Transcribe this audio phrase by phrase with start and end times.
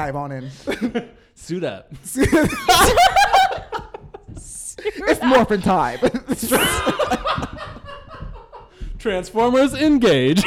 [0.00, 0.50] dive on in.
[1.34, 1.92] Suit up.
[4.34, 5.98] it's morphin' time.
[8.98, 10.42] Transformers engage.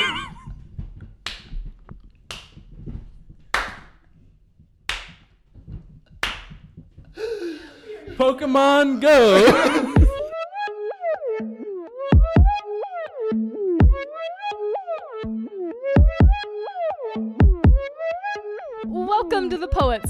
[8.17, 9.92] Pokemon Go.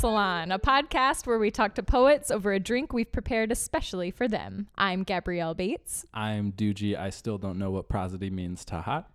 [0.03, 4.27] Salon, a podcast where we talk to poets over a drink we've prepared especially for
[4.27, 4.67] them.
[4.77, 6.05] I'm Gabrielle Bates.
[6.13, 6.99] I'm Doogie.
[6.99, 8.65] I still don't know what prosody means.
[8.65, 9.05] Tahat.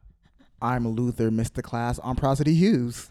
[0.62, 1.62] I'm Luther, Mr.
[1.62, 3.10] Class on Prosody Hughes.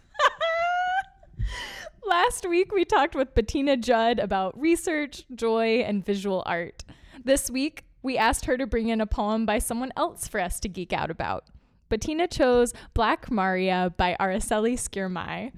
[2.03, 6.83] Last week we talked with Bettina Judd about research, joy, and visual art.
[7.23, 10.59] This week we asked her to bring in a poem by someone else for us
[10.61, 11.45] to geek out about.
[11.89, 15.51] Bettina chose Black Maria by Aracelis Girmay.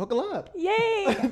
[0.00, 0.48] Buckle up.
[0.56, 1.14] Yay!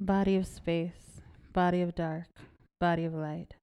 [0.00, 0.90] Body of space,
[1.52, 2.26] body of dark,
[2.80, 3.54] body of light.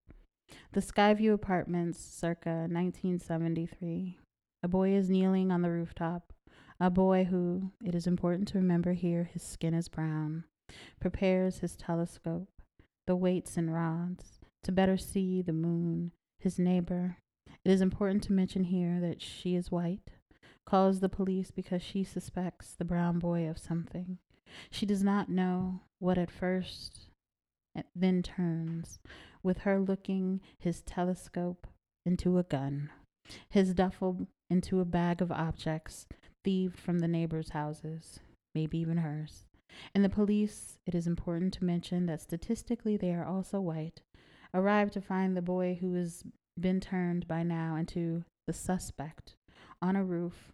[0.72, 4.18] The Skyview Apartments, circa 1973.
[4.64, 6.32] A boy is kneeling on the rooftop.
[6.80, 10.46] A boy who, it is important to remember here, his skin is brown,
[11.00, 12.50] prepares his telescope,
[13.08, 17.18] the weights and rods, to better see the moon, his neighbor.
[17.64, 20.12] It is important to mention here that she is white,
[20.66, 24.20] calls the police because she suspects the brown boy of something.
[24.72, 27.08] She does not know what at first
[27.76, 29.00] eh, then turns,
[29.44, 31.68] with her looking his telescope
[32.06, 32.90] into a gun,
[33.50, 36.08] his duffel into a bag of objects
[36.44, 38.20] thieved from the neighbors' houses,
[38.56, 39.46] maybe even hers.
[39.94, 44.02] And the police, it is important to mention that statistically they are also white,
[44.54, 46.24] arrive to find the boy who has
[46.60, 49.36] been turned by now into the suspect
[49.82, 50.52] on a roof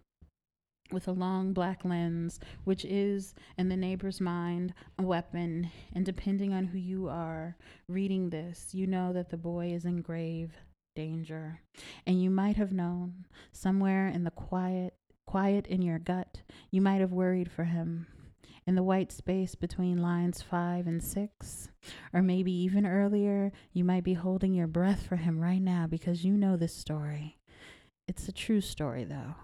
[0.92, 5.70] with a long black lens, which is, in the neighbor's mind, a weapon.
[5.92, 7.56] And depending on who you are
[7.88, 10.52] reading this, you know that the boy is in grave
[10.94, 11.60] danger.
[12.06, 14.94] And you might have known somewhere in the quiet,
[15.26, 18.06] quiet in your gut, you might have worried for him.
[18.66, 21.68] In the white space between lines five and six,
[22.12, 26.24] or maybe even earlier, you might be holding your breath for him right now because
[26.24, 27.38] you know this story.
[28.08, 29.36] It's a true story, though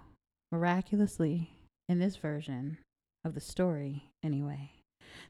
[0.53, 1.51] miraculously,
[1.89, 2.79] in this version
[3.25, 4.73] of the story, anyway.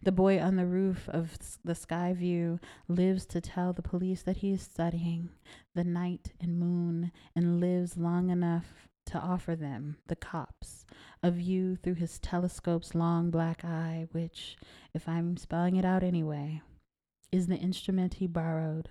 [0.02, 2.58] The boy on the roof of the sky view
[2.88, 5.30] lives to tell the police that he is studying
[5.74, 10.86] the night and moon and lives long enough to offer them, the cops,
[11.22, 14.56] a view through his telescope's long black eye, which,
[14.94, 16.62] if I'm spelling it out anyway,
[17.30, 18.90] is the instrument he borrowed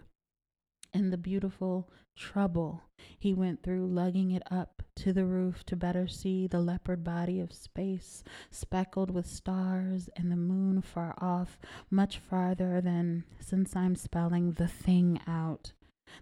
[0.93, 2.83] and the beautiful trouble
[3.17, 7.39] he went through lugging it up to the roof to better see the leopard body
[7.39, 11.57] of space speckled with stars and the moon far off,
[11.89, 15.71] much farther than since I'm spelling the thing out.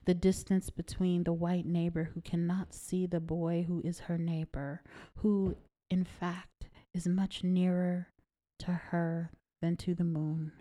[0.05, 4.81] The distance between the white neighbor who cannot see the boy who is her neighbor,
[5.17, 5.55] who,
[5.89, 8.07] in fact, is much nearer
[8.59, 10.51] to her than to the moon.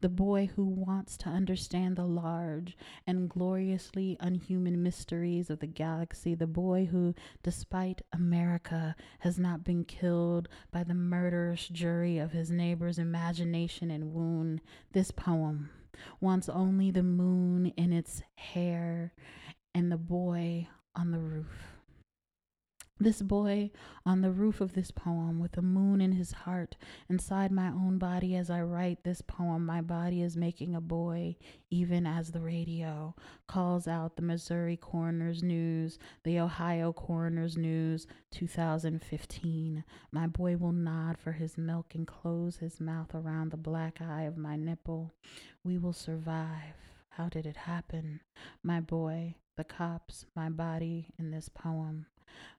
[0.00, 6.34] The boy who wants to understand the large and gloriously unhuman mysteries of the galaxy,
[6.34, 12.50] the boy who, despite America, has not been killed by the murderous jury of his
[12.50, 14.60] neighbor's imagination and wound.
[14.92, 15.70] This poem
[16.20, 19.12] wants only the moon in its hair
[19.74, 21.71] and the boy on the roof.
[23.02, 23.72] This boy
[24.06, 26.76] on the roof of this poem with the moon in his heart
[27.10, 29.66] inside my own body as I write this poem.
[29.66, 31.34] My body is making a boy,
[31.68, 33.16] even as the radio
[33.48, 39.82] calls out the Missouri Coroner's News, the Ohio Coroner's News 2015.
[40.12, 44.22] My boy will nod for his milk and close his mouth around the black eye
[44.22, 45.12] of my nipple.
[45.64, 46.76] We will survive.
[47.08, 48.20] How did it happen?
[48.62, 52.06] My boy, the cops, my body in this poem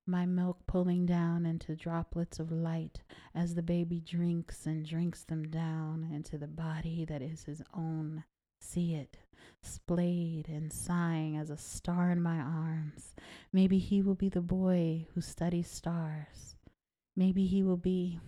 [0.06, 3.02] my milk pulling down into droplets of light
[3.34, 8.24] as the baby drinks and drinks them down into the body that is his own.
[8.60, 9.18] See it,
[9.62, 13.16] splayed and sighing as a star in my arms.
[13.52, 16.56] Maybe he will be the boy who studies stars.
[17.16, 18.20] Maybe he will be,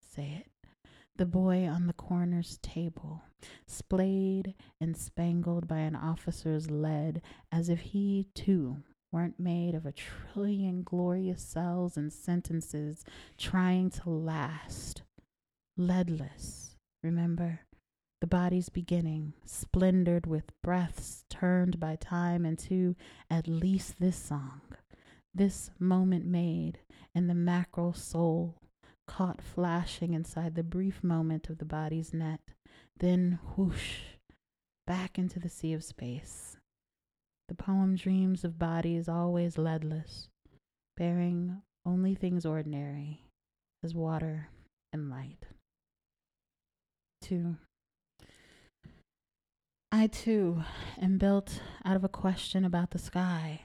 [0.00, 0.68] say it,
[1.16, 3.22] the boy on the coroner's table,
[3.66, 7.20] splayed and spangled by an officer's lead,
[7.52, 8.78] as if he, too,
[9.12, 13.04] weren't made of a trillion glorious cells and sentences
[13.36, 15.02] trying to last.
[15.76, 17.60] Leadless, remember?
[18.20, 22.94] The body's beginning, splendored with breaths turned by time into
[23.30, 24.60] at least this song,
[25.34, 26.80] this moment made,
[27.14, 28.60] and the mackerel soul
[29.06, 32.40] caught flashing inside the brief moment of the body's net,
[32.98, 34.00] then whoosh,
[34.86, 36.58] back into the sea of space.
[37.50, 40.28] The poem dreams of bodies always leadless,
[40.96, 43.24] bearing only things ordinary
[43.82, 44.50] as water
[44.92, 45.46] and light.
[47.20, 47.56] Two.
[49.90, 50.62] I too
[51.02, 53.62] am built out of a question about the sky,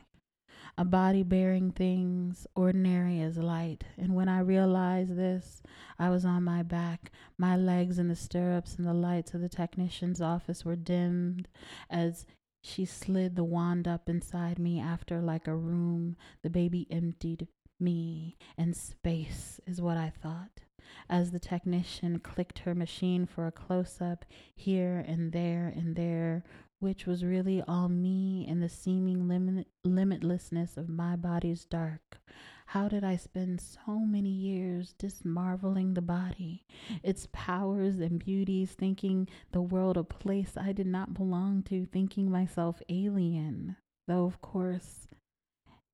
[0.79, 3.83] a body bearing things ordinary as light.
[3.99, 5.61] And when I realized this,
[5.99, 9.47] I was on my back, my legs in the stirrups, and the lights of the
[9.47, 11.47] technician's office were dimmed
[11.87, 12.25] as
[12.65, 17.47] she slid the wand up inside me after, like a room, the baby emptied
[17.79, 20.61] me, and space is what I thought.
[21.07, 24.25] As the technician clicked her machine for a close up
[24.55, 26.43] here and there and there,
[26.79, 32.19] which was really all me and the seeming limit- limitlessness of my body's dark.
[32.65, 36.65] How did I spend so many years dismarveling the body,
[37.03, 42.29] its powers and beauties, thinking the world a place I did not belong to, thinking
[42.29, 43.77] myself alien?
[44.07, 45.07] Though, of course,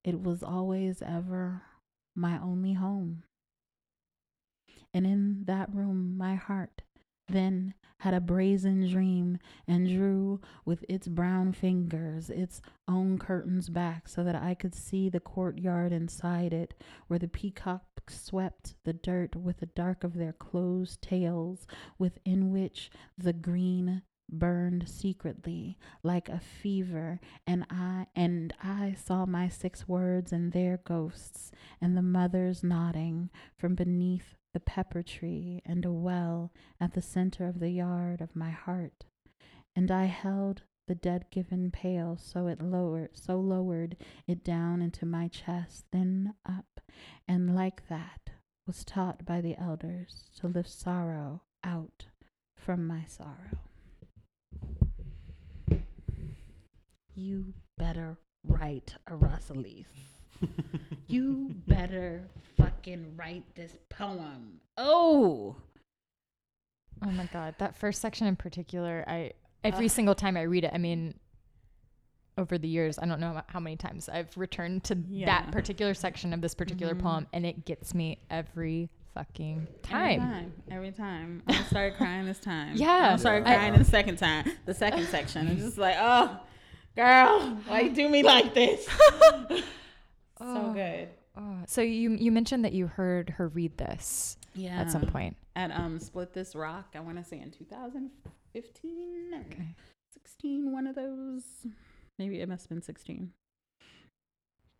[0.02, 1.62] it was always ever
[2.14, 3.22] my only home.
[4.92, 6.82] And in that room, my heart
[7.28, 9.38] then had a brazen dream
[9.68, 15.08] and drew with its brown fingers its own curtains back so that I could see
[15.08, 16.74] the courtyard inside it,
[17.06, 21.66] where the peacocks swept the dirt with the dark of their closed tails,
[21.96, 29.46] within which the green burned secretly like a fever and i and i saw my
[29.46, 31.52] six words and their ghosts
[31.82, 33.28] and the mothers nodding
[33.58, 38.36] from beneath the pepper tree and a well at the center of the yard of
[38.36, 39.04] my heart
[39.74, 43.96] and i held the dead given pail so it lowered so lowered
[44.26, 46.80] it down into my chest then up
[47.28, 48.30] and like that
[48.66, 52.06] was taught by the elders to lift sorrow out
[52.56, 53.58] from my sorrow
[57.14, 60.11] you better write Aracelis.
[61.06, 62.22] you better
[62.56, 64.60] fucking write this poem.
[64.76, 65.56] Oh,
[67.04, 69.32] Oh my god, that first section in particular, I
[69.64, 69.90] every Ugh.
[69.90, 71.14] single time I read it, I mean
[72.38, 75.26] over the years, I don't know how many times I've returned to Yeah.
[75.26, 77.00] that particular section of this particular Mhm.
[77.02, 80.20] poem and it gets me every fucking Every time.
[80.20, 80.52] time.
[80.70, 81.42] Every time.
[81.48, 82.72] I started crying this time.
[82.76, 83.10] Yeah.
[83.12, 84.50] I started I- crying the second time.
[84.64, 85.48] The second section.
[85.48, 86.40] It's just like, oh,
[86.96, 88.88] girl, why you do me like this?
[90.44, 90.72] so Oh.
[90.74, 91.08] good.
[91.36, 94.78] Oh, so you you mentioned that you heard her read this Yeah.
[94.80, 95.36] at some point.
[95.56, 99.74] At um Split This Rock, I want to say in 2015 Okay.
[100.12, 101.42] 16, one of those.
[102.18, 103.32] Maybe it must have been 16.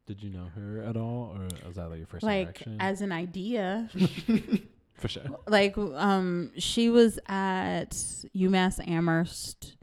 [0.07, 2.77] Did you know her at all, or was that like your first like interaction?
[2.81, 3.89] as an idea
[4.95, 5.23] For sure.
[5.47, 7.91] like um she was at
[8.37, 9.77] UMass Amherst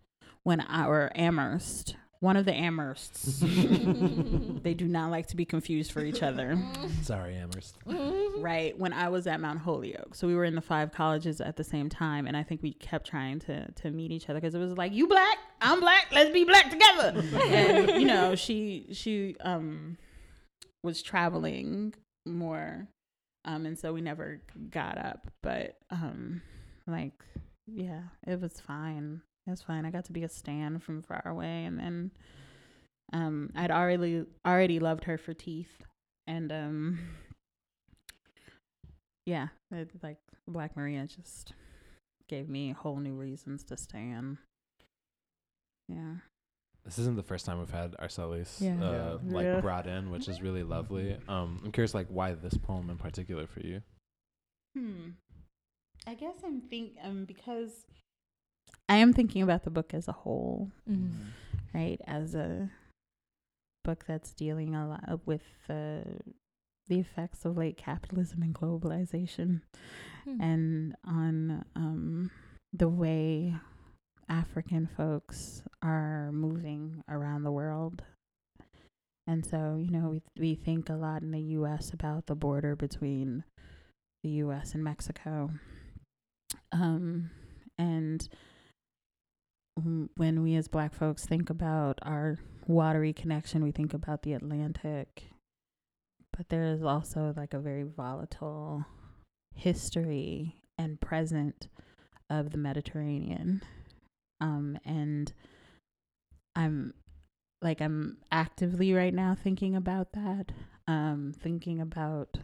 [0.44, 3.40] when I or Amherst one of the Amhersts.
[4.64, 6.62] They do not like to be confused for each other.
[7.02, 7.78] Sorry, Amherst.
[8.40, 10.16] right when I was at Mount Holyoke.
[10.16, 12.74] So we were in the five colleges at the same time and I think we
[12.74, 16.08] kept trying to to meet each other because it was like you black I'm black
[16.12, 17.24] let's be black together.
[17.46, 19.98] And you know she she um
[20.84, 21.94] was traveling
[22.26, 22.88] more
[23.46, 26.42] um and so we never got up but um
[26.86, 27.14] like
[27.66, 31.22] yeah it was fine it was fine i got to be a stan from far
[31.26, 32.12] away and then
[33.14, 35.84] um i'd already already loved her for teeth
[36.28, 37.00] and um
[39.26, 41.54] yeah it, like black maria just
[42.28, 44.38] gave me whole new reasons to stan
[45.88, 46.16] yeah
[46.86, 48.76] This isn't the first time we've had Aracelis Yeah.
[48.84, 49.34] uh, Yeah.
[49.36, 49.62] like Yeah.
[49.62, 51.18] brought in, which is really lovely.
[51.28, 53.82] Um, I'm curious, like, why this poem in particular for you?
[54.76, 55.10] Hmm.
[56.08, 57.86] I guess I'm think um because
[58.90, 61.12] I am thinking about the book as a whole, Mm.
[61.74, 62.02] right?
[62.06, 62.70] As a
[63.84, 66.02] book that's dealing a lot with uh,
[66.88, 69.62] the effects of late capitalism and globalization,
[70.26, 70.42] Hmm.
[70.42, 72.32] and on um
[72.74, 73.56] the way
[74.28, 78.04] African folks are moving around the world.
[79.28, 82.76] And so, you know, we we think a lot in the US about the border
[82.76, 83.44] between
[84.24, 85.52] the US and Mexico.
[86.72, 87.30] Um
[87.78, 88.28] and
[90.16, 95.26] when we as black folks think about our watery connection, we think about the Atlantic.
[96.36, 98.86] But there is also like a very volatile
[99.56, 101.68] history and present
[102.30, 103.62] of the Mediterranean,
[104.40, 105.34] Um, and
[106.56, 106.94] I'm
[107.62, 110.52] like I'm actively right now thinking about that.
[110.88, 112.40] Um, thinking about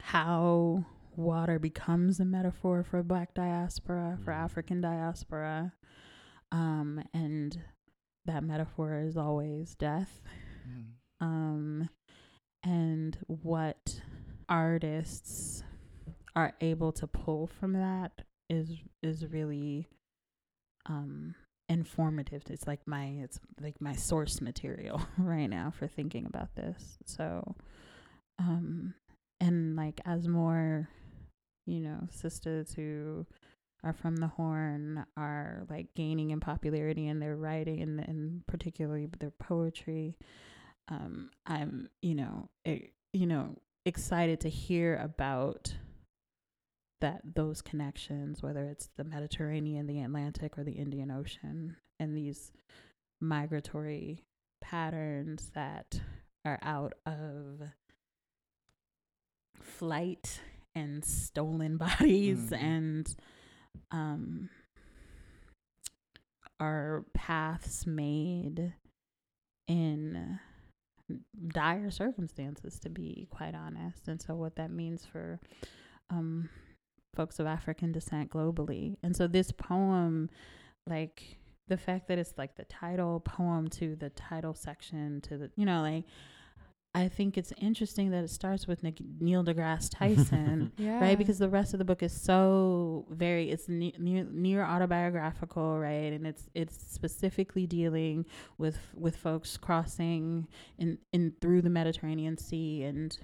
[0.00, 0.84] how
[1.16, 4.36] water becomes a metaphor for black diaspora, for Mm.
[4.36, 5.72] African diaspora.
[6.52, 7.60] Um, and
[8.24, 10.20] that metaphor is always death.
[11.20, 11.88] Um,
[12.62, 14.00] and what
[14.48, 15.62] artists
[16.34, 18.70] are able to pull from that is
[19.02, 19.88] is really
[20.86, 21.34] um
[21.68, 22.42] informative.
[22.50, 26.98] It's like my it's like my source material right now for thinking about this.
[27.06, 27.56] So
[28.38, 28.94] um
[29.40, 30.88] and like as more
[31.66, 33.26] you know sisters who
[33.84, 39.06] are from the horn are like gaining in popularity in their writing and, and particularly
[39.20, 40.16] their poetry.
[40.88, 45.74] Um i'm you know e- you know excited to hear about
[47.00, 52.52] that those connections whether it's the mediterranean the atlantic or the indian ocean and these
[53.20, 54.24] migratory
[54.60, 56.00] patterns that
[56.44, 57.62] are out of
[59.60, 60.40] flight
[60.76, 62.62] and stolen bodies Mhm.
[62.62, 63.16] and
[63.90, 64.48] um
[66.58, 68.72] are paths made
[69.68, 70.38] in
[71.48, 75.38] dire circumstances to be quite honest and so what that means for
[76.10, 76.48] um
[77.14, 80.28] folks of african descent globally and so this poem
[80.86, 85.50] like the fact that it's like the title poem to the title section to the
[85.56, 86.04] you know like
[87.02, 90.98] i think it's interesting that it starts with Nic- neil degrasse tyson Yeah.
[91.00, 91.18] right?
[91.18, 96.12] Because the rest of the book is so very it's ne- near, near autobiographical right?
[96.16, 98.24] And it's it's specifically dealing
[98.58, 100.48] with with folks crossing
[100.78, 103.16] in in through the mediterranean sea and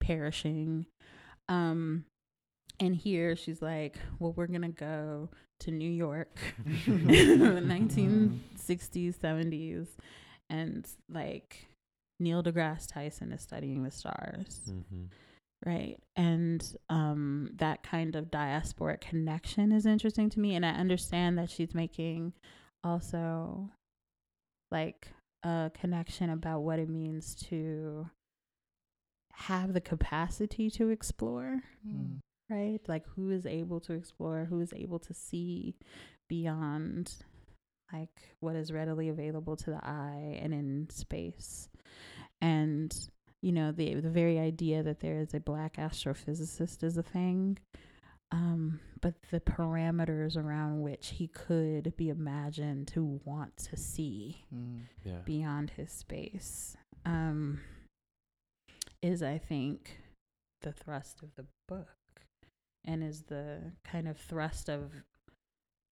[0.00, 0.86] perishing.
[1.48, 2.04] Um
[2.78, 5.30] and here she's like well we're gonna go
[5.60, 6.38] to new york
[6.86, 9.86] in the 1960s 70s
[10.50, 11.66] and like
[12.18, 15.04] neil degrasse tyson is studying the stars Mm-hmm.
[15.64, 21.36] right and um that kind of diasporic connection is interesting to me and i understand
[21.38, 22.32] that she's making
[22.84, 23.70] also
[24.70, 25.08] like
[25.44, 28.08] a connection about what it means to
[29.32, 32.18] have the capacity to explore Mm.
[32.50, 35.76] right like who is able to explore who is able to see
[36.28, 37.14] beyond
[37.92, 41.68] like what is readily available to the eye and in space
[42.40, 43.08] and
[43.42, 47.58] you know the the very idea that there is a black astrophysicist is a thing
[48.32, 54.80] um but the parameters around which he could be imagined to want to see Mm.
[55.04, 55.18] Yeah.
[55.24, 57.60] beyond his space um
[59.02, 60.00] is i think
[60.62, 61.88] the thrust of the book
[62.84, 64.90] and is the kind of thrust of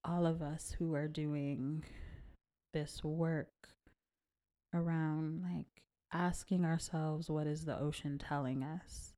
[0.05, 1.85] all of us who are doing
[2.73, 3.69] this work
[4.75, 5.84] around like
[6.15, 9.13] asking ourselves what is the ocean telling us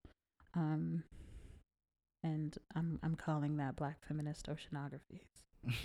[0.54, 1.02] um
[2.24, 5.20] and i'm i'm calling that black feminist oceanography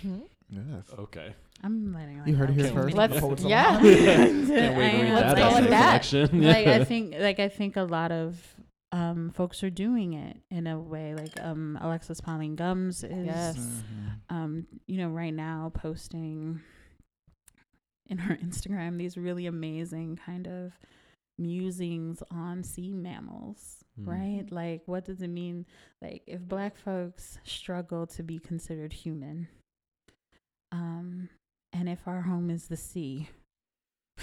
[0.04, 0.22] Mhm.
[0.48, 0.86] Yes.
[0.96, 1.34] Okay.
[1.64, 2.96] i'm letting like You heard it here first.
[2.96, 3.78] Let's- Hold yeah.
[3.80, 3.82] Can't
[4.48, 6.32] wait to read that Let's call it a that.
[6.34, 8.54] like I think like I think a lot of
[8.92, 13.56] um folks are doing it in a way like um Alexis Pauline Gumbs is Yes.
[13.58, 14.20] Mhm.
[14.36, 16.60] um you know right now posting
[18.06, 20.72] in her Instagram these really amazing kind of
[21.38, 24.06] musings on sea mammals Mm.
[24.08, 25.66] right like what does it mean
[26.00, 29.48] like if black folks struggle to be considered human
[30.70, 31.28] um
[31.74, 33.28] and if our home is the sea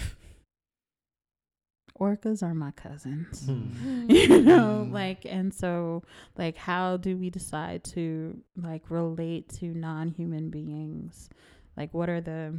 [2.00, 4.06] orcas are my cousins Hmm.
[4.10, 4.92] you know Mm.
[4.92, 6.02] like and so
[6.36, 11.28] like how do we decide to like relate to non-human beings
[11.76, 12.54] like what are the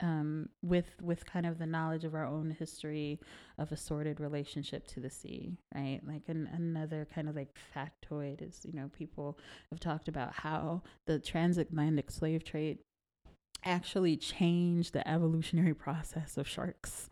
[0.00, 3.18] um with with kind of the knowledge of our own history
[3.58, 6.00] of a sordid relationship to the sea right?
[6.06, 9.38] Like an, another kind of like factoid is you know people
[9.70, 12.78] have talked about how the transatlantic slave trade
[13.64, 17.08] actually changed the evolutionary process of sharks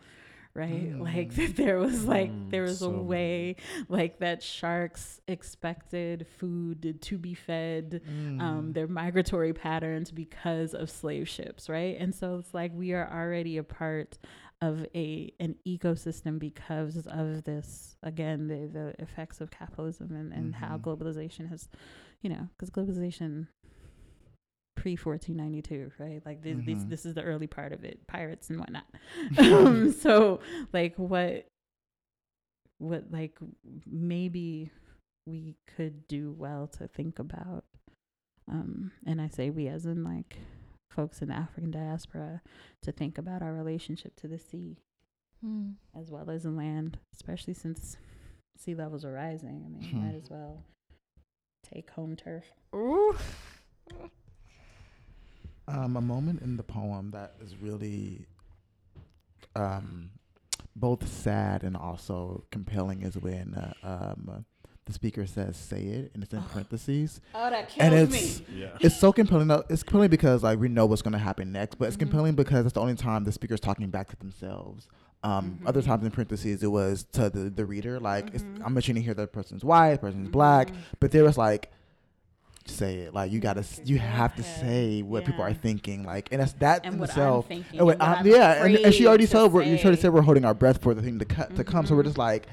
[0.57, 1.57] right like Mm.
[1.57, 3.57] there was like Mm, there was so a way
[3.89, 8.01] like that sharks expected food to be fed
[8.41, 8.75] um Mm.
[8.75, 13.57] their migratory patterns because of slave ships right and so it's like we are already
[13.59, 14.19] a part
[14.63, 20.55] of a an ecosystem because of this again the the effects of capitalism and and
[20.55, 20.81] how Mhm.
[20.81, 21.69] globalization has
[22.23, 23.49] you know because globalization
[24.87, 26.89] pre 1492 right like this, this Mhm.
[26.89, 28.85] this is the early part of it pirates and whatnot
[29.39, 30.39] um so
[30.73, 31.47] like what
[32.79, 33.37] what like
[33.85, 34.71] maybe
[35.27, 37.65] we could do well to think about
[38.49, 40.37] Um, and I say we as in like
[40.93, 42.43] folks in the African diaspora
[42.83, 44.77] to think about our relationship to the sea
[45.41, 45.71] Hmm.
[45.99, 47.97] as well as in land, especially since
[48.57, 49.65] sea levels are rising.
[49.67, 49.99] I mean, Hmm.
[50.07, 50.63] might as well
[51.65, 52.53] take home turf.
[52.73, 53.17] Ooh.
[55.69, 58.27] Um, a moment in the poem that is really
[59.57, 60.11] um,
[60.77, 64.45] both sad and also compelling is when uh, um,
[64.85, 67.21] the speaker says "say it" and it's in parentheses.
[67.35, 68.79] Oh, that And it's Yeah.
[68.81, 69.49] it's so compelling.
[69.49, 72.01] though- It's compelling because like we know what's going to happen next, but it's Mhm.
[72.01, 74.87] compelling because it's the only time the speaker's talking back to themselves.
[75.25, 75.87] Um, Other Mhm.
[75.87, 77.99] times in parentheses, it was to the, the reader.
[77.99, 78.61] Like it's, Mhm.
[78.65, 80.77] I'm mentioning here the person's white, person's black, Mhm.
[81.01, 81.73] but there was like
[82.69, 86.05] say it like you gotta you have to say what people are thinking.
[86.05, 88.27] like and that's that and in what itself I'm and what and what I'm- I'm
[88.27, 90.83] yeah and, and she already to said we're, you already said we're holding our breath
[90.83, 92.07] for the thing to cut to come so we're Mhm.
[92.07, 92.47] just like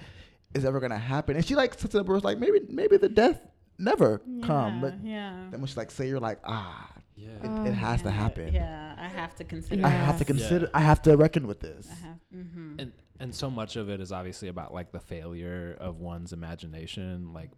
[0.53, 3.39] is ever gonna happen and she like sits up was like maybe maybe the death
[3.79, 5.47] never come but yeah.
[5.51, 7.29] then when she like say you're like ah Yeah.
[7.29, 9.85] it, Oh, it has to happen Yeah, I have to consider.
[9.85, 10.71] I have to consider Yeah.
[10.79, 12.17] I have to reckon with this I have.
[12.35, 12.79] Mm-hmm.
[12.79, 17.33] and and so much of it is obviously about like the failure of one's imagination
[17.33, 17.49] like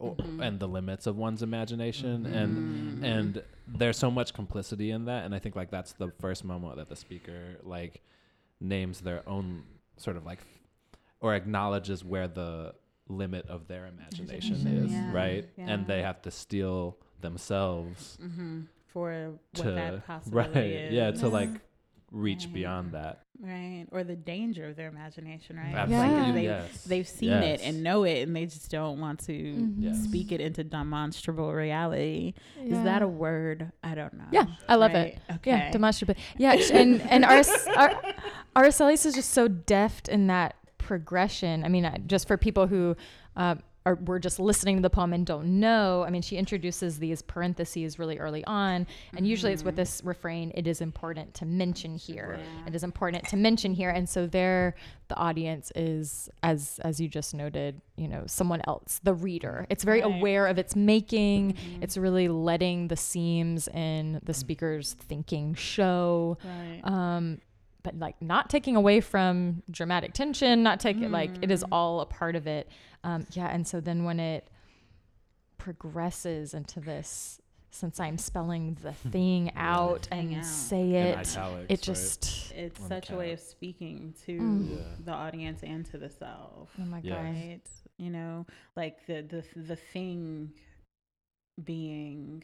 [0.00, 0.40] o- Mhm.
[0.46, 2.34] and the limits of one's imagination Mhm.
[2.34, 3.04] and Mm-hmm.
[3.04, 6.76] and there's so much complicity in that and i think like that's the first moment
[6.76, 8.02] that the speaker like
[8.60, 9.64] names their own
[9.96, 10.38] sort of like
[11.20, 12.74] or acknowledges where the
[13.08, 18.62] limit of their imagination Imagination, is yeah, right and they have to steel themselves mm-hmm.
[18.86, 20.92] for what to that possibility right is.
[20.92, 21.32] yeah to Yeah.
[21.32, 21.50] like
[22.10, 22.54] reach Right.
[22.54, 25.74] beyond that right, or the danger of their imagination, right?
[25.74, 26.32] absolutely Yeah.
[26.32, 27.60] They, yes They've seen Yes.
[27.60, 29.74] it and know it, and they just don't want to Mhm.
[29.78, 30.02] Yes.
[30.04, 32.34] speak it into demonstrable reality.
[32.64, 33.70] Is that a word?
[33.82, 34.24] I don't know.
[34.32, 35.14] Yeah, I love Right?
[35.14, 35.34] it.
[35.36, 35.50] Okay.
[35.50, 36.14] Yeah, demonstrable.
[36.36, 38.02] Yeah, and and Ars- Ar-
[38.56, 41.64] Aracelis is just so deft in that progression.
[41.64, 42.96] I mean, just for people who
[43.36, 43.54] uh,
[43.94, 46.04] were just listening to the poem and don't know.
[46.06, 49.78] I mean, she introduces these parentheses really early on, and usually it's with Mhm.
[49.78, 52.38] this refrain: "It is important to mention here.
[52.40, 52.66] Yeah.
[52.68, 54.74] It is important to mention here." And so there,
[55.08, 59.66] the audience is, as as you just noted, you know, someone else, the reader.
[59.70, 60.14] It's very Right.
[60.18, 61.54] aware of its making.
[61.54, 61.82] Mhm.
[61.82, 66.36] It's really letting the seams in the speaker's thinking show.
[66.44, 66.80] right.
[66.84, 67.40] Um,
[67.82, 71.68] but like not taking away from dramatic tension, not taking like it is Mm.
[71.72, 72.68] all a part of it.
[73.04, 74.48] Um, yeah, and so then when it
[75.58, 80.44] progresses into this, since I'm spelling the thing out Thing and out.
[80.46, 81.66] say it, italics, it right?
[81.70, 84.70] it's just on the such a way of speaking to Mm.
[84.70, 84.84] Yeah.
[85.04, 86.70] the audience and to the self.
[86.80, 87.14] oh my Yeah.
[87.16, 87.60] god, right
[87.98, 90.52] you know like the the the thing
[91.64, 92.42] being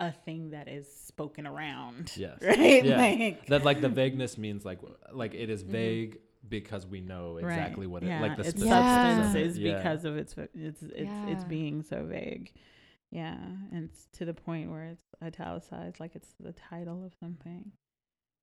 [0.00, 2.38] a thing that is spoken around Yes.
[2.42, 2.96] right Yeah.
[2.96, 4.78] like that like the vagueness means like
[5.12, 5.68] like it is Mhm.
[5.70, 7.44] vague because we know right.
[7.44, 9.42] exactly what it yeah, like the its specifics of substance it.
[9.46, 9.76] is Yeah.
[9.76, 12.52] because of its its its it's being so vague
[13.10, 13.34] yeah
[13.72, 17.72] and it's to the point where it's italicized like it's the title of something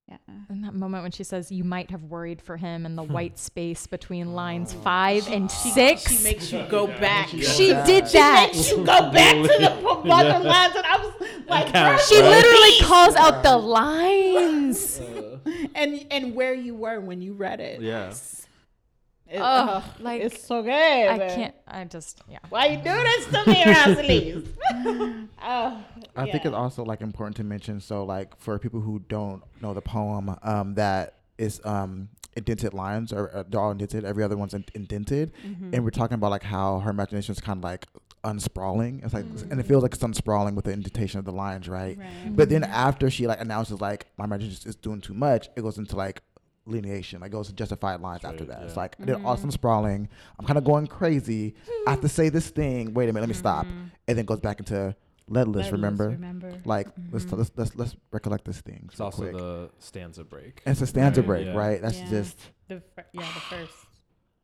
[0.09, 0.17] yeah
[0.49, 3.39] and that moment when she says, "You might have worried for him," in the white
[3.39, 4.81] space between lines Oh.
[4.81, 6.03] five and six.
[6.07, 7.83] she makes you go back She Yeah.
[7.87, 8.49] did that.
[8.53, 10.49] she makes you go back to the bottom Yeah.
[10.51, 11.14] lines and i was
[11.49, 12.29] like count, She right?
[12.29, 15.01] literally calls out the lines.
[15.45, 17.79] Uh, and and where you were when you read it.
[17.81, 18.09] yeah
[19.27, 20.71] It- Ugh, ugh, like, it's so good.
[20.71, 21.55] I can't.
[21.67, 22.39] I just yeah.
[22.49, 24.47] Why you do this to me, Aracelis?
[25.43, 25.83] oh,
[26.15, 27.79] I think it's also like important to mention.
[27.79, 33.13] So like for people who don't know the poem, um, that is um indented lines
[33.13, 34.03] or uh, they're all indented.
[34.05, 35.73] Every other one's in- indented, Mhm.
[35.73, 37.85] and we're talking about like how her imagination is kind of like
[38.25, 39.03] unsprawling.
[39.03, 39.67] It's like, and it Mhm.
[39.67, 41.97] feels like it's unsprawling with the indentation of the lines, right?
[41.97, 42.35] Right.
[42.35, 45.77] But then after she like announces like my imagination is doing too much, it goes
[45.77, 46.21] into like
[46.67, 48.63] lineation, like goes to justified lines That's after right, that.
[48.65, 48.79] It's yeah.
[48.81, 49.53] like I did awesome Mhm.
[49.53, 50.09] sprawling.
[50.39, 51.53] I'm kind of going crazy.
[51.87, 52.93] I have to say this thing.
[52.93, 53.91] Wait a minute, let me stop, Mhm.
[54.07, 54.95] and then goes back into
[55.27, 55.55] leadless.
[55.67, 56.53] Leadless, remember, remember.
[56.65, 57.37] like let's, Mhm.
[57.37, 58.89] let's let's let's recollect this thing.
[58.91, 61.27] it's also the stanza break and it's a stanza Right.
[61.27, 61.53] break, Yeah.
[61.55, 61.81] right?
[61.81, 62.09] That's Yeah.
[62.09, 63.73] just the fir- yeah the first.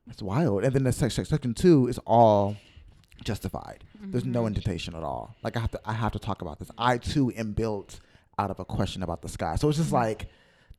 [0.09, 0.63] it's wild.
[0.63, 2.55] And then the section section two is all
[3.23, 3.83] justified.
[4.01, 4.47] There's no Mhm.
[4.47, 5.35] indentation at all.
[5.43, 6.69] Like I have to I have to talk about this.
[6.77, 7.99] I too am built
[8.39, 9.55] out of a question about the sky.
[9.55, 10.27] So it's just like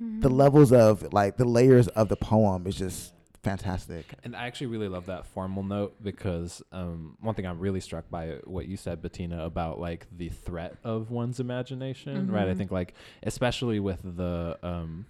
[0.01, 0.37] the Mhm.
[0.37, 4.15] levels of like the layers of the poem is just fantastic.
[4.25, 8.09] And I actually really love that formal note because um, one thing I'm really struck
[8.11, 12.49] by what you said, Bettina, about like the threat of one's imagination, right?
[12.49, 12.57] I Mhm.
[12.57, 15.07] think like especially with the um,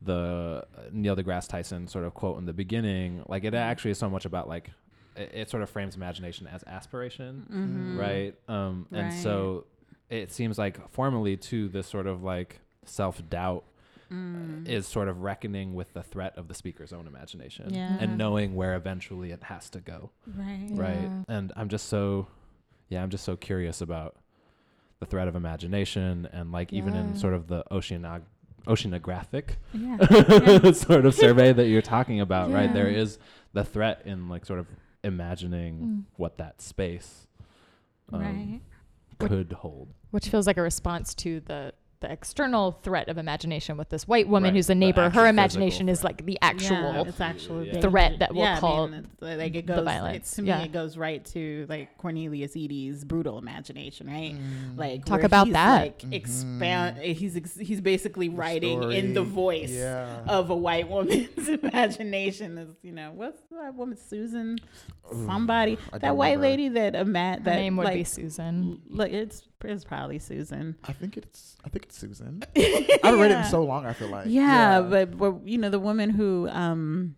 [0.00, 4.08] the Neil deGrasse Tyson sort of quote in the beginning, like it actually is so
[4.08, 4.70] much about like
[5.18, 7.98] it, it sort of frames imagination as aspiration, Mhm.
[7.98, 8.34] right?
[8.48, 9.64] Um, and so
[10.08, 13.64] it seems like formally too this sort of like self doubt
[14.10, 14.66] Mm.
[14.66, 17.94] is sort of reckoning with the threat of the speaker's own imagination Yeah.
[18.00, 20.70] and knowing where eventually it has to go right.
[20.72, 21.24] right Yeah.
[21.28, 22.26] and i'm just so
[22.88, 24.16] yeah, I'm just so curious about
[24.98, 28.22] the threat of imagination and like even in sort of the oceanog-
[28.66, 30.70] oceanographic Yeah.
[30.72, 32.72] sort of survey that you're talking about, right?
[32.72, 33.18] There is
[33.52, 34.66] the threat in like sort of
[35.04, 36.04] imagining Mm.
[36.16, 37.26] what that space
[38.12, 38.60] um, right.
[39.18, 39.88] could hold.
[40.10, 44.28] Which feels like a response to the the external threat of imagination with this white
[44.28, 45.10] woman Right, who's a neighbor.
[45.10, 46.76] Her imagination is like the actual.
[46.94, 47.80] Yeah, it's actual Yeah.
[47.80, 50.32] threat that we'll yeah, I call mean, it's like it the violence.
[50.32, 50.62] It, to me, Yeah.
[50.62, 54.34] it goes right to like Cornelius Eady's brutal imagination, right?
[54.34, 54.78] Mm.
[54.78, 55.80] Like Talk about he's, that.
[55.82, 56.12] Like Mhm.
[56.14, 56.98] expand.
[56.98, 60.20] He's ex- he's basically writing in the voice Yeah.
[60.28, 62.58] of a white woman's imagination.
[62.58, 64.58] Is you know what's that woman Susan?
[65.12, 66.42] Ooh, Somebody I that white remember.
[66.42, 68.82] lady that ima- Her that name would like, be Susan.
[68.88, 70.76] Like it's it's probably Susan.
[70.84, 72.42] I think it's I think it's Susan.
[72.56, 73.86] I haven't read it in so long.
[73.86, 77.16] I feel like yeah, but, but you know the woman who um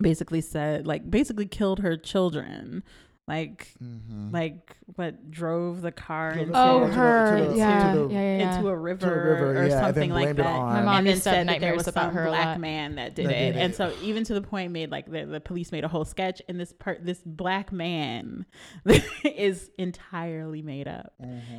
[0.00, 2.82] basically said like basically killed her children
[3.28, 4.32] like Mhm.
[4.32, 7.48] like what drove the car into, the Oh, to to her.
[7.50, 8.56] the- yeah, to the- yeah, yeah, yeah.
[8.56, 10.44] into a river, river, or yeah, something like that.
[10.44, 12.46] My mom and then used to have said that there was about some her black
[12.46, 12.60] lot.
[12.60, 13.52] man that did That it.
[13.54, 16.04] did and so even to the point made like the, the police made a whole
[16.04, 18.46] sketch and this part this black man
[19.24, 21.14] is entirely made up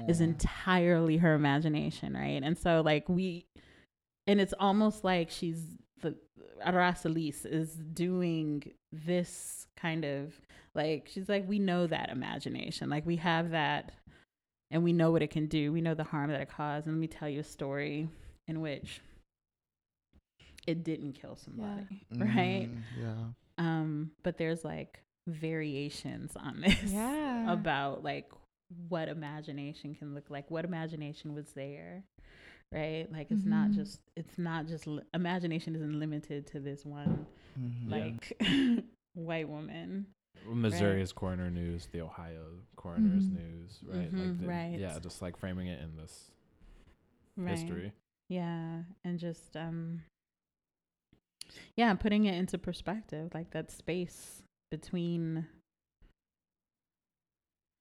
[0.07, 0.23] is Mhm.
[0.23, 2.41] entirely her imagination, right?
[2.43, 3.45] And so like we
[4.25, 5.65] and it's almost like she's
[6.01, 6.15] the
[6.65, 10.39] Aracelis is doing this kind of
[10.77, 12.89] like she's like we know that imagination.
[12.89, 13.91] Like we have that
[14.71, 15.71] and we know what it can do.
[15.73, 16.87] We know the harm that it caused.
[16.87, 18.07] And let me tell you a story
[18.47, 19.01] in which
[20.65, 22.69] it didn't kill somebody, right?
[22.69, 23.15] Mhm, Yeah.
[23.57, 27.51] Um but there's like variations on this Yeah.
[27.51, 28.29] about like
[28.89, 32.03] what imagination can look like what imagination was there
[32.73, 33.75] right like it's not Mhm.
[33.75, 37.25] just it's not just li- imagination isn't limited to this one
[37.57, 37.89] Mhm.
[37.89, 37.95] Yeah.
[37.95, 38.83] like
[39.15, 40.07] white woman
[40.45, 42.45] Missouri's coroner news, the Ohio
[42.75, 43.35] coroner's Mhm.
[43.35, 44.11] news, right?
[44.13, 44.79] Mhm, like the, right.
[44.79, 46.31] Yeah, just like framing it in this
[47.35, 47.91] right history.
[48.29, 50.01] yeah and just um
[51.75, 55.45] yeah putting it into perspective like that space between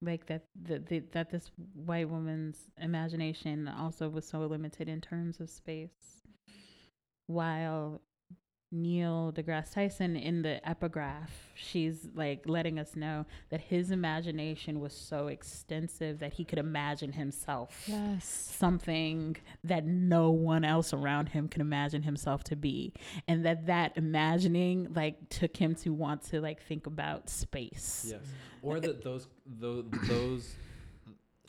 [0.02, 5.40] like that the, the, that this white woman's imagination also was so limited in terms
[5.40, 6.20] of space
[7.26, 8.00] while
[8.82, 14.92] Neil deGrasse Tyson in the epigraph she's like letting us know that his imagination was
[14.92, 18.26] so extensive that he could imagine himself Yes.
[18.58, 22.92] something that no one else around him can imagine himself to be
[23.26, 28.20] and that that imagining like took him to want to like think about space Yes.
[28.62, 30.56] Or that those those those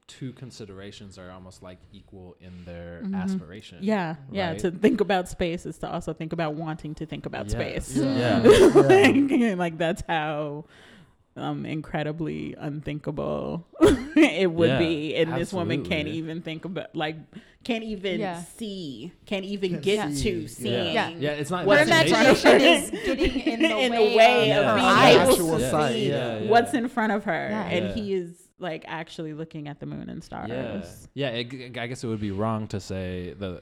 [0.08, 3.16] two considerations are almost like equal in their Mhm.
[3.16, 3.80] aspiration.
[3.82, 7.46] yeah yeah to think about space is to also think about wanting to think about
[7.48, 7.52] Yeah.
[7.52, 8.42] space Yeah.
[8.44, 8.48] Yeah.
[9.52, 10.66] like, like that's how
[11.36, 13.68] um incredibly unthinkable
[14.16, 17.18] it would Yeah, be and this woman can't even think about like
[17.66, 18.42] can't even Yeah.
[18.58, 20.48] see can't even Can't get see, to yeah.
[20.48, 21.10] seeing Yeah.
[21.10, 23.98] Yeah, it's not What's Her in front of imagination is getting in the In the
[24.00, 25.30] way, way of, of her being eyes.
[25.30, 25.70] actual yeah.
[25.72, 25.96] sight.
[25.98, 26.50] Yeah, yeah.
[26.50, 27.66] what's in front of her Yeah.
[27.68, 27.94] and Yeah.
[27.94, 31.30] he is like actually looking at the moon and stars Yeah, yeah.
[31.30, 33.62] It, I guess it would be wrong to say that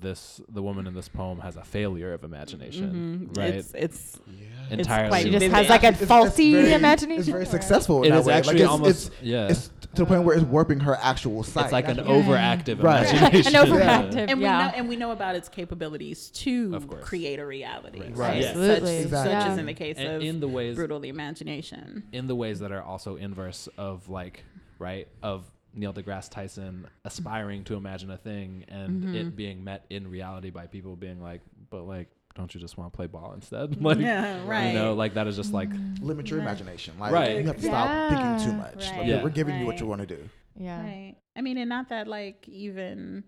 [0.00, 3.36] this the woman in this poem has a failure of imagination, Mhm.
[3.38, 3.54] right?
[3.54, 4.44] it's it's Yeah.
[4.70, 5.08] It's Entirely.
[5.08, 5.56] quite She just vivid.
[5.56, 7.20] has like a It's- it's faulty very- imagination.
[7.20, 8.02] It's very or- successful.
[8.02, 8.34] it in that is way.
[8.42, 9.48] Like, it's- almost It's, yeah.
[9.48, 11.64] it's to the point where it's warping her actual sight.
[11.64, 12.02] it's like an Yeah.
[12.04, 13.08] overactive Right.
[13.08, 13.54] imagination.
[13.56, 14.28] An overactive.
[14.28, 14.58] and we yeah.
[14.66, 18.16] know and we know about its capabilities to create a reality Right.
[18.16, 18.40] Right.
[18.42, 18.48] Yeah.
[18.48, 18.96] Absolutely.
[18.96, 19.32] such, Exactly.
[19.32, 19.52] such Yeah.
[19.52, 22.58] as in the case And of in the ways brutal the imagination in the ways
[22.60, 24.44] that are also inverse of like
[24.78, 29.14] right of Neil deGrasse Tyson aspiring to imagine a thing and Mhm.
[29.14, 32.92] it being met in reality by people being like, but like, don't you just want
[32.92, 33.80] to play ball instead?
[33.82, 36.44] like, yeah right you know, like that is just like, limit your Right.
[36.46, 36.98] imagination.
[36.98, 37.38] Like Right.
[37.38, 38.62] you have to stop thinking too Yeah.
[38.62, 38.90] much.
[38.92, 39.22] Like, Yeah.
[39.22, 40.28] We're giving you what you want to do.
[40.56, 40.82] Yeah.
[40.82, 41.16] Right.
[41.36, 43.24] I mean, and not that like even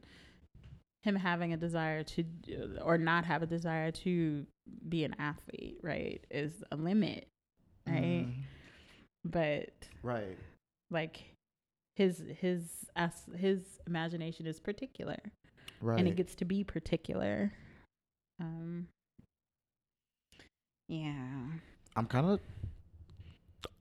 [1.02, 2.24] him having a desire to
[2.82, 4.46] or not have a desire to
[4.88, 7.26] be an athlete, right, is a limit,
[7.86, 8.26] right?
[8.28, 8.34] Mhm.
[9.24, 10.36] But Right.
[10.90, 11.29] like
[11.96, 15.18] his his as his imagination is particular,
[15.80, 15.98] Right.
[15.98, 17.52] and it gets to be particular.
[18.40, 18.88] Um.
[20.88, 21.42] Yeah.
[21.96, 22.40] I'm kind of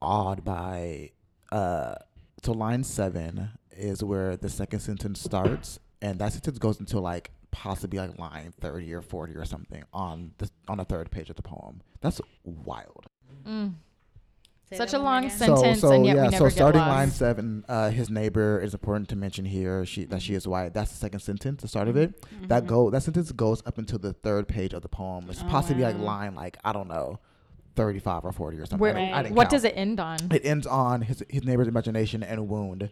[0.02, 1.12] awed by
[1.52, 1.96] uh
[2.44, 7.32] so line 7 is where the second sentence starts and that sentence goes until like
[7.52, 11.36] possibly like line 30 or 40 or something on the on the third page of
[11.36, 11.82] the poem.
[12.02, 13.08] That's wild.
[13.46, 13.74] Mm.
[14.72, 15.80] Say Such a long sentence.
[15.82, 16.90] so and yet we yeah, never so get starting lost.
[16.92, 20.74] line 7 uh his neighbor is important to mention here she that she is white.
[20.76, 22.24] That's the second sentence, the start of it.
[22.48, 22.68] That Mhm.
[22.68, 25.26] go that sentence goes up until the third page of the poem.
[25.30, 27.20] It's Oh, possibly like line like I don't know
[27.76, 28.80] 35 or 40 or something.
[28.80, 29.52] Where, I didn't- I didn't what count.
[29.52, 30.18] does it end on?
[30.32, 32.90] It ends on his his neighbor's imagination and wound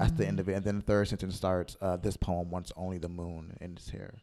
[0.00, 0.40] at the end Mm.
[0.40, 1.76] of it, and then the third sentence starts.
[1.80, 4.14] Uh, this poem wants only the moon in its hair.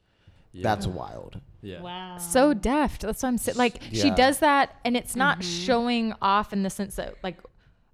[0.51, 0.63] Yeah.
[0.63, 1.39] That's wild.
[1.61, 1.81] yeah.
[1.81, 2.17] Wow.
[2.17, 3.01] so deft.
[3.01, 3.57] That's what I'm saying.
[3.57, 5.65] Like she does that, and it's not Mhm.
[5.65, 7.37] showing off in the sense that like.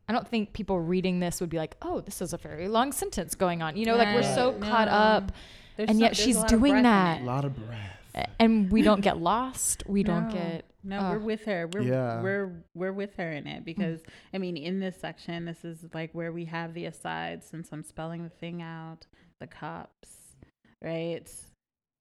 [0.08, 2.92] I don't think people reading this would be like, "Oh, this is a very long
[2.92, 4.62] sentence going on." You know, like we're so Right.
[4.62, 5.32] caught up,
[5.78, 7.22] There's and so- yet she's a lot of doing that.
[7.22, 8.30] A lot of breath.
[8.40, 9.82] and we don't get lost.
[9.88, 10.66] We don't get.
[10.84, 11.14] No, Ugh.
[11.14, 11.68] we're with her.
[11.74, 12.22] We're Yeah.
[12.22, 16.12] we're we're with her in it because I mean, in this section, this is like
[16.14, 17.48] where we have the asides.
[17.48, 19.08] Since I'm spelling the thing out,
[19.40, 20.36] the cops,
[20.84, 21.28] right?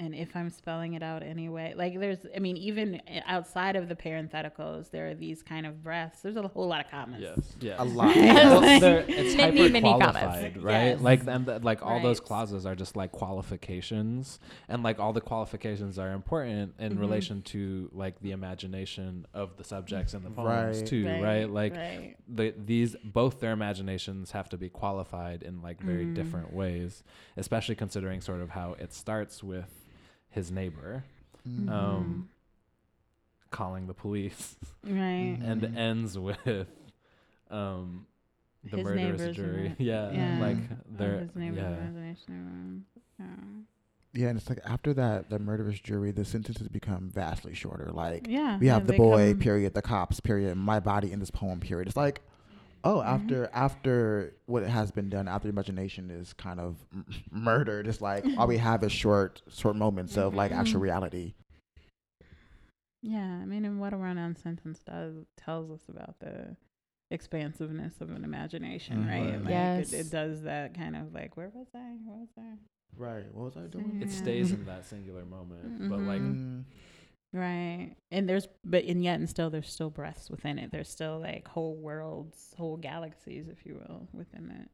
[0.00, 3.94] And if I'm spelling it out anyway, like there's, I mean, even outside of the
[3.94, 6.20] parentheticals, there are these kind of breaths.
[6.20, 7.20] There's a whole lot of commas.
[7.22, 7.56] Yes.
[7.60, 7.76] Yeah.
[7.78, 8.16] A lot.
[8.16, 10.18] Well, it's Many, hyper many comments.
[10.18, 10.84] qualified, right?
[10.88, 11.00] Yes.
[11.00, 15.20] Like and the, like all those clauses are just like qualifications, and like all the
[15.20, 17.00] qualifications are important in Mhm.
[17.00, 20.86] relation to like the imagination of the subjects and the poems Right.
[20.86, 21.48] too, right?
[21.48, 22.16] Like right.
[22.28, 26.14] the these both their imaginations have to be qualified in like very Mhm.
[26.16, 27.04] different ways,
[27.36, 29.70] especially considering sort of how it starts with
[30.34, 31.04] his neighbor
[31.48, 31.70] Mm.
[31.70, 32.28] um,
[33.50, 35.38] calling the police right.
[35.42, 35.76] and Mhm.
[35.76, 36.66] ends with
[37.50, 38.06] um
[38.64, 39.76] the His murderous neighbors jury.
[39.78, 40.38] Yeah, yeah.
[40.40, 41.58] like Of they're his neighbor's
[42.28, 42.54] yeah.
[43.18, 43.26] Yeah.
[44.14, 47.90] Yeah, and it's like after that, the murderous jury, the sentences become vastly shorter.
[47.92, 48.58] Like Yeah.
[48.58, 51.60] we yeah, have the boy come- period, the cops period, my body in this poem
[51.60, 51.88] period.
[51.88, 52.22] It's like,
[52.84, 57.86] oh, after after what has been done, after imagination is kind of m- murdered.
[57.88, 60.84] It's like all we have is short short moments of like actual Mhm.
[60.84, 61.34] reality.
[63.02, 66.56] Yeah, I mean, and what a run-on sentence does tells us about the
[67.10, 69.08] expansiveness of an imagination, Mhm.
[69.08, 69.40] right?
[69.42, 69.92] Like Yes.
[69.92, 71.96] it, it does that kind of like, where was I?
[72.04, 72.54] Where was I?
[72.96, 73.26] Right.
[73.34, 73.98] What was I doing?
[74.00, 76.36] It stays in that singular moment, but like Mhm.
[76.36, 76.64] Mm.
[77.36, 80.70] Right, and there's, but and yet and still, there's still breaths within it.
[80.70, 84.68] There's still like whole worlds, whole galaxies, if you will, within it.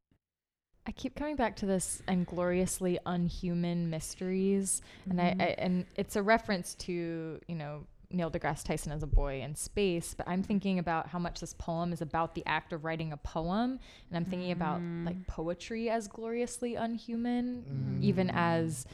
[0.86, 5.40] I keep coming back to this and gloriously unhuman mysteries, and I, Mhm.
[5.40, 9.54] I and it's a reference to you know Neil deGrasse Tyson as a boy in
[9.54, 10.12] space.
[10.12, 13.16] But I'm thinking about how much this poem is about the act of writing a
[13.16, 13.78] poem,
[14.10, 15.06] and I'm thinking about Mm.
[15.06, 18.02] like poetry as gloriously unhuman, Mm.
[18.02, 18.84] even as,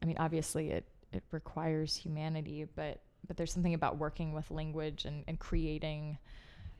[0.00, 5.04] I mean, obviously it it requires humanity, but but there's something about working with language
[5.04, 6.18] and and creating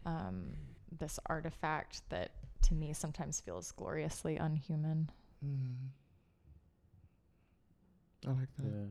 [0.05, 0.53] um,
[0.99, 5.11] this artifact that to me sometimes feels gloriously unhuman.
[5.45, 5.89] Mm.
[8.27, 8.65] I like that.
[8.65, 8.87] yeah.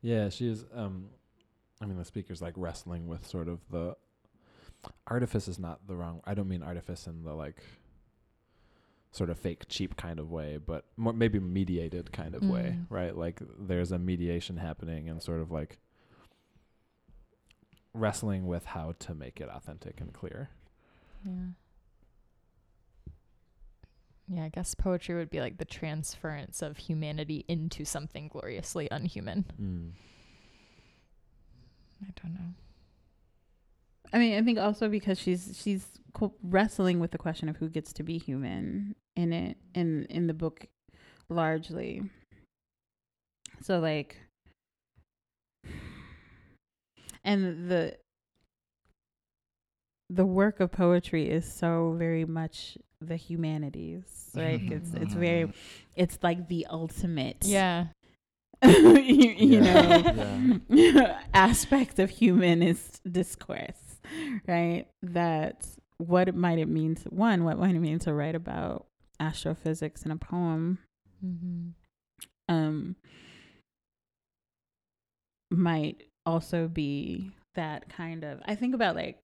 [0.00, 1.08] Yeah, she is um
[1.80, 3.96] I mean the speaker's like wrestling with sort of the
[5.06, 7.62] artifice is not the wrong I don't mean artifice in the like
[9.10, 12.86] sort of fake cheap kind of way, but more maybe mediated kind of way, Mm.
[12.90, 13.16] right?
[13.16, 15.78] Like there's a mediation happening and sort of like
[17.94, 20.50] wrestling with how to make it authentic and clear.
[21.24, 21.32] Yeah.
[24.30, 29.46] Yeah, I guess poetry would be like the transference of humanity into something gloriously unhuman.
[29.60, 29.92] Mm.
[32.02, 32.54] I don't know.
[34.12, 37.68] I mean, I think also because she's she's co- wrestling with the question of who
[37.68, 40.66] gets to be human in it in in the book
[41.28, 42.02] largely.
[43.60, 44.16] So like
[47.24, 47.96] and the
[50.10, 54.30] the work of poetry is so very much the humanities.
[54.34, 55.50] Like it's it's very
[55.96, 57.86] it's like the ultimate Yeah.
[58.64, 63.87] you, you Yeah, know aspect of humanist discourse
[64.46, 64.86] right?
[65.02, 65.66] That
[65.98, 68.86] what might it mean to one what might it mean to write about
[69.20, 70.78] astrophysics in a poem?
[71.24, 71.70] Mm-hmm.
[72.48, 72.94] um
[75.50, 79.18] might also be that kind of i think about like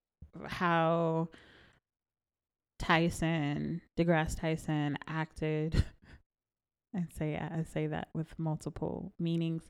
[0.46, 1.28] how
[2.80, 5.84] tyson degrasse tyson acted.
[6.96, 9.62] I say i say that with multiple meanings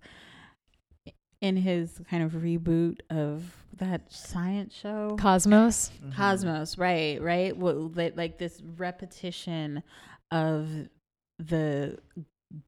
[1.45, 3.45] in his kind of reboot of
[3.77, 5.91] that science show Cosmos.
[6.03, 6.13] Mm-hmm.
[6.13, 7.57] Cosmos, right, right.
[7.57, 9.83] Well, like, like this repetition
[10.31, 10.69] of
[11.39, 11.99] the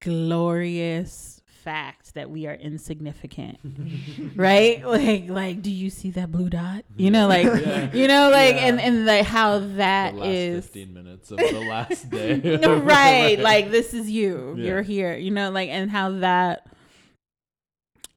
[0.00, 3.58] glorious fact that we are insignificant,
[4.36, 4.84] right?
[4.86, 6.84] Like, like, do you see that blue dot?
[6.96, 7.90] You know, like, Yeah.
[7.94, 8.66] you know, like, Yeah.
[8.66, 12.56] and and like how that the last is 15 minutes of the last day.
[12.78, 13.38] right.
[13.38, 14.54] Like this is you.
[14.58, 14.64] Yeah.
[14.64, 15.16] You're here.
[15.16, 16.66] You know, like and how that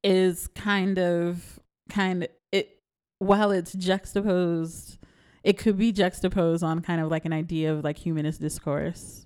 [0.03, 1.59] is kind of
[1.89, 2.79] kind of it
[3.19, 4.97] while it's juxtaposed
[5.43, 9.25] it could be juxtaposed on kind of like an idea of like humanist discourse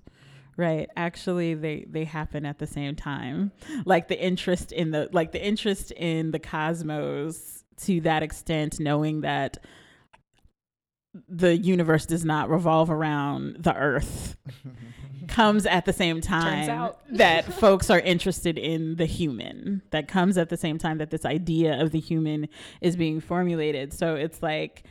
[0.56, 0.88] right?
[0.96, 3.52] Actually they they happen at the same time.
[3.84, 9.22] Like the interest in the like the interest in the cosmos to that extent knowing
[9.22, 9.58] that
[11.28, 14.36] the universe does not revolve around the earth
[15.28, 20.48] comes at the same time that folks are interested in the human that comes at
[20.48, 22.48] the same time that this idea of the human
[22.80, 23.92] is being formulated.
[23.92, 24.84] So it's like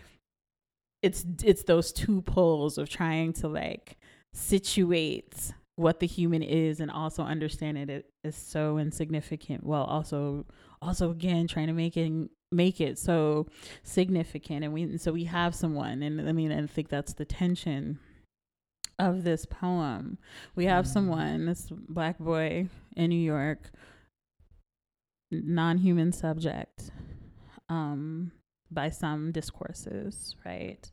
[1.02, 3.98] it's it's those two poles of trying to like
[4.34, 10.46] situate what the human is and also understand it it is so insignificant while also
[10.82, 13.48] also again trying to make it make it so
[13.84, 17.26] significant and we and so we have someone and i mean i think that's the
[17.26, 18.00] tension
[19.00, 20.20] of this poem.
[20.56, 20.94] We have Mm.
[20.94, 23.72] someone this black boy in new york
[25.32, 26.92] non-human subject
[27.70, 28.32] um
[28.72, 30.92] by some discourses right?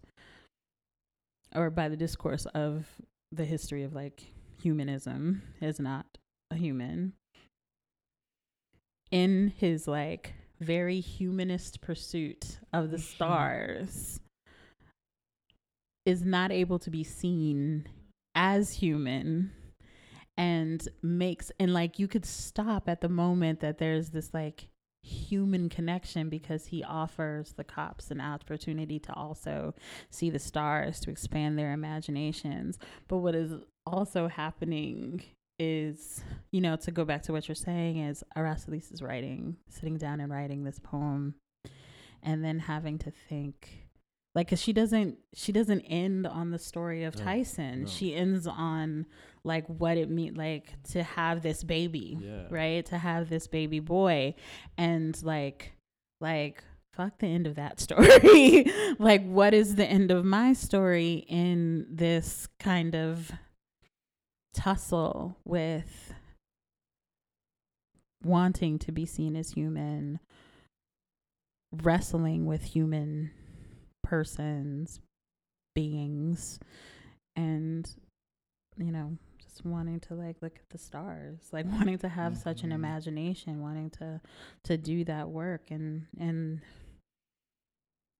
[1.54, 2.86] Or by the discourse of
[3.32, 6.06] the history of like humanism is not
[6.50, 7.12] a human.
[9.10, 13.14] In his like very humanist pursuit of the mm-hmm.
[13.14, 14.20] stars
[16.06, 17.86] is not able to be seen
[18.34, 19.52] as human
[20.36, 24.68] and makes and like you could stop at the moment that there's this like
[25.02, 29.74] human connection because he offers the cops an opportunity to also
[30.10, 32.78] see the stars to expand their imaginations.
[33.08, 33.52] But what is
[33.86, 35.22] also happening
[35.60, 39.96] is you know to go back to what you're saying is Aracelis is writing sitting
[39.98, 41.34] down and writing this poem
[42.22, 43.86] and then having to think
[44.34, 47.86] like cuz she doesn't she doesn't end on the story of No, Tyson no.
[47.86, 49.06] she ends on
[49.44, 52.46] like what it mean like to have this baby Yeah.
[52.50, 54.34] right to have this baby boy
[54.78, 55.72] and like
[56.20, 61.24] like fuck the end of that story like what is the end of my story
[61.28, 63.30] in this kind of
[64.54, 66.12] tussle with
[68.22, 70.20] wanting to be seen as human
[71.82, 73.30] wrestling with human
[74.02, 75.00] persons
[75.74, 76.58] beings
[77.36, 77.94] and
[78.76, 82.62] you know just wanting to like look at the stars like wanting to have such
[82.62, 82.74] an Mhm.
[82.74, 84.20] imagination wanting to
[84.64, 86.60] to do that work and and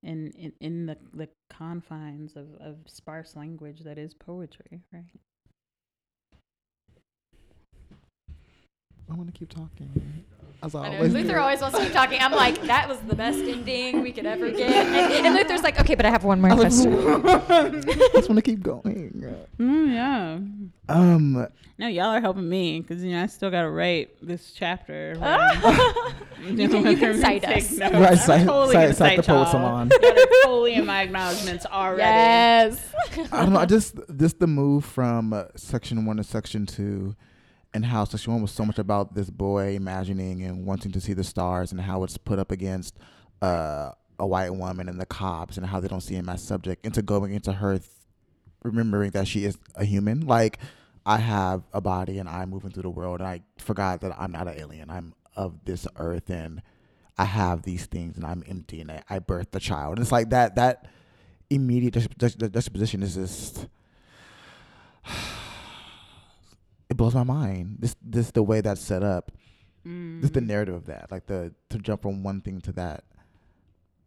[0.03, 5.21] in in, in the, the confines of, of sparse language that is poetry right
[9.11, 10.25] I want to keep talking.
[10.63, 11.39] As I I always Luther do.
[11.39, 12.21] always wants to keep talking.
[12.21, 14.71] I'm like, that was the best ending we could ever get.
[14.87, 16.93] And, and Luther's like, okay, but I have one more I question.
[16.95, 17.71] I
[18.13, 19.25] just want to keep going.
[19.59, 20.39] mm, yeah
[20.95, 21.47] Um,
[21.79, 26.59] no y'all are helping me because you know i still gotta write this chapter when-
[26.59, 27.71] You can- you can cite us.
[27.73, 27.93] notes.
[27.95, 29.51] right, I'm cite, totally cite, gonna cite the cite poet y'all.
[29.51, 29.91] salon.
[30.45, 32.03] Totally in my acknowledgments already.
[32.03, 32.93] yes.
[33.33, 33.61] I don't know.
[33.61, 37.15] I just this the move from uh, section one to section two,
[37.73, 41.13] and how section one was so much about this boy imagining and wanting to see
[41.13, 42.99] the stars, and how it's put up against
[43.43, 46.85] uh, a white woman and the cops, and how they don't see him as subject,
[46.85, 47.91] into going into her th-
[48.63, 50.27] remembering that she is a human.
[50.27, 50.59] Like
[51.07, 54.33] I have a body and I'm moving through the world, and I forgot that I'm
[54.33, 54.91] not an alien.
[54.91, 56.63] I'm of this earth, and
[57.17, 59.97] I have these things, and I'm empty, and I, I birthed a child.
[59.97, 60.87] And it's like that that
[61.49, 63.67] immediate juxtaposition is just
[67.01, 67.77] blows my mind.
[67.79, 69.33] This this the way that's set up.
[69.87, 70.21] Mm.
[70.21, 73.05] Just the narrative of that, like the to jump from one thing to that.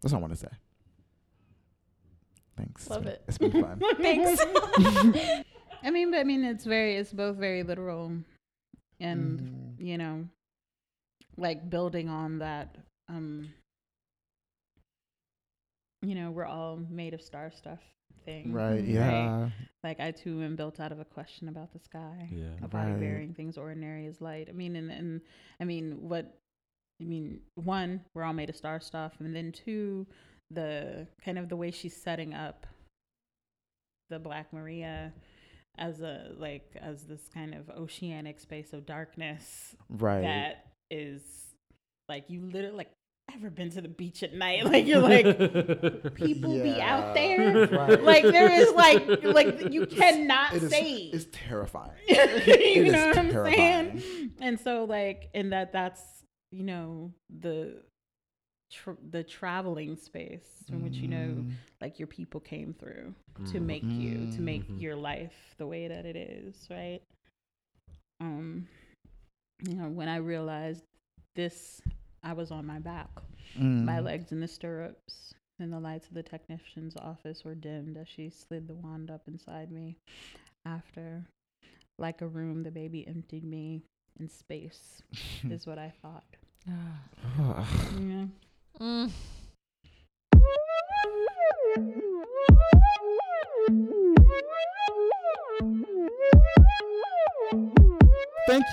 [0.01, 0.53] That's what I want to say.
[2.55, 2.87] Thanks.
[2.89, 3.51] Love It's it.
[3.51, 3.81] been- It's been fun.
[3.97, 5.43] Thanks.
[5.83, 8.11] I mean, but I mean, it's very, it's both very literal,
[8.99, 9.83] and Mhm.
[9.83, 10.27] you know,
[11.35, 12.77] like building on that.
[13.09, 13.49] Um,
[16.03, 17.79] you know, we're all made of star stuff
[18.25, 18.83] thing, Right.
[18.83, 19.49] Yeah.
[19.83, 22.29] Like I too am built out of a question about the sky.
[22.31, 22.53] Yeah.
[22.61, 22.99] a body Right.
[22.99, 24.47] bearing things ordinary as light.
[24.49, 25.21] I mean, and, and
[25.59, 26.39] I mean, what,
[27.01, 29.13] I mean, one, we're all made of star stuff.
[29.19, 30.07] And then two,
[30.51, 32.65] the kind of the way she's setting up
[34.09, 35.11] the Black Maria
[35.77, 40.21] as a, like, as this kind of oceanic space of darkness Right.
[40.21, 41.21] that is
[42.07, 42.91] like, you literally, like,
[43.35, 44.63] ever been to the beach at night?
[44.73, 45.25] Like, you're like,
[46.15, 47.67] people be out there.
[47.73, 48.01] Right.
[48.03, 51.91] Like, there is like, like, you cannot It is, say it's terrifying.
[52.07, 53.99] you It know what I'm terrifying.
[53.99, 54.31] saying?
[54.41, 56.01] And so, like, and that that's
[56.51, 57.81] you know the
[58.71, 61.51] tr- the traveling space in which you know Mm.
[61.81, 63.13] like your people came through
[63.51, 64.79] to make you to make Mhm.
[64.81, 67.01] your life the way that it is, right?
[68.21, 68.67] Um,
[69.67, 70.83] you know, when I realized
[71.35, 71.81] this,
[72.23, 73.09] I was on my back,
[73.55, 74.03] my Mm.
[74.05, 78.29] legs in the stirrups, and the lights of the technician's office were dimmed as she
[78.29, 79.97] slid the wand up inside me.
[80.65, 81.25] After,
[81.97, 83.83] like a room, the baby emptied me
[84.19, 85.03] in space,
[85.49, 86.23] is what I thought.
[86.65, 88.27] Yeah.
[88.79, 89.11] Mm.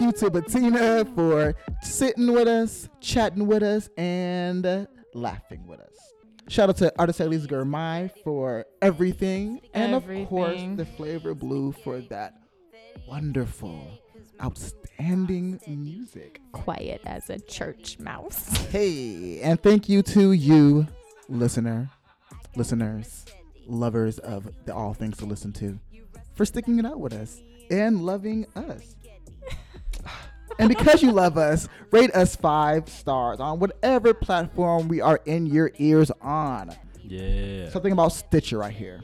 [0.01, 5.95] You to Bettina for sitting with us, chatting with us, and uh, laughing with us.
[6.49, 12.33] Shout out to Aracelis Girmay for everything, and of course the Flavor Blue for that
[13.07, 13.87] wonderful,
[14.43, 16.41] outstanding music.
[16.53, 18.57] Quiet as a church mouse.
[18.69, 20.87] Hey, and thank you to you,
[21.29, 21.91] listener,
[22.57, 23.27] listeners,
[23.67, 25.79] lovers of the All Things to Listen to,
[26.35, 28.97] for sticking it out with us and loving us.
[30.61, 35.47] And because you love us, rate us five stars on whatever platform we are in
[35.47, 36.75] your ears on.
[37.03, 37.69] Yeah.
[37.71, 39.03] Something about Stitcher right here.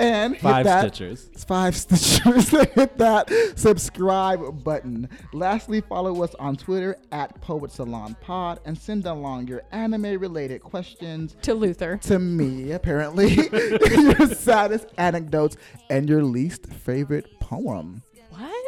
[0.00, 1.30] and Five that, stitchers.
[1.32, 2.72] it's five stitchers.
[2.74, 5.08] Hit that subscribe button.
[5.32, 10.62] Lastly, follow us on Twitter at Poet Salon Pod and send along your anime related
[10.62, 11.96] questions to Luther.
[12.02, 13.34] to me, apparently.
[13.52, 15.56] your saddest anecdotes
[15.90, 18.02] and your least favorite poem.
[18.30, 18.63] What?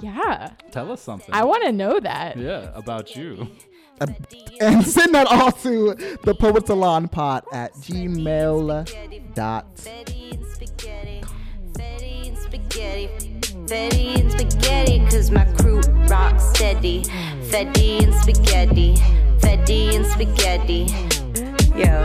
[0.00, 0.50] Yeah.
[0.70, 1.34] Tell us something.
[1.34, 2.36] I want to know that.
[2.36, 3.48] yeah, about you.
[4.00, 4.06] Uh,
[4.60, 5.94] and send that all to
[6.24, 11.22] the Poet Salon Pod at gmail dot Fetty and spaghetti,
[11.74, 13.08] fetty and spaghetti,
[13.66, 17.02] fetty and spaghetti, cause my crew rock steady.
[17.52, 18.94] Fetty and spaghetti,
[19.38, 20.86] fetty and spaghetti,
[21.76, 22.04] yo.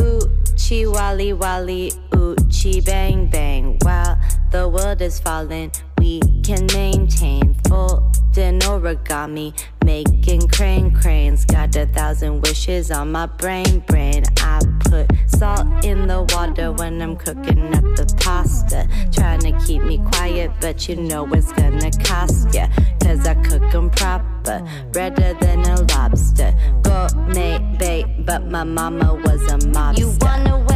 [0.00, 0.20] Ooh,
[0.56, 3.78] chi wally wally, ooh, chi bang bang.
[3.82, 4.16] While
[4.52, 5.72] the world is falling,
[6.02, 9.52] we can maintain full origami,
[9.84, 11.44] making crane cranes.
[11.44, 14.24] Got a thousand wishes on my brain, brain.
[14.38, 18.88] I put salt in the water when I'm cooking up the pasta.
[19.12, 22.66] Trying to keep me quiet, but you know it's gonna cost ya.
[23.00, 24.58] Cause I cook 'em proper,
[24.94, 26.52] redder than a lobster.
[26.82, 29.98] Gourmet bait, but my mama was a mobster.
[29.98, 30.71] You wanna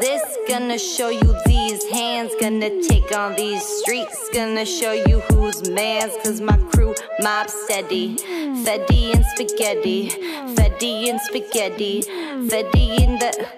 [0.00, 0.22] this?
[0.48, 2.32] Gonna show you these hands.
[2.40, 4.30] Gonna take on these streets.
[4.32, 6.14] Gonna show you who's man's.
[6.24, 8.16] Cause my crew mob steady.
[8.64, 10.10] Fetty and spaghetti.
[10.54, 12.02] Fetty and spaghetti.
[12.48, 13.48] Fetty in the.